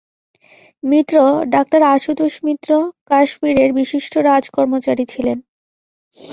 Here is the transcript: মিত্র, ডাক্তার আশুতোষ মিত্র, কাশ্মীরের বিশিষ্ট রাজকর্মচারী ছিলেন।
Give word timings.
মিত্র, 0.83 1.15
ডাক্তার 1.49 1.81
আশুতোষ 1.93 2.33
মিত্র, 2.43 2.69
কাশ্মীরের 3.09 3.69
বিশিষ্ট 3.73 4.13
রাজকর্মচারী 4.29 5.03
ছিলেন। 5.05 5.37